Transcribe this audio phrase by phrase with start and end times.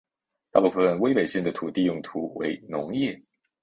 [0.49, 3.21] 大部分威北县的土地用途为农业。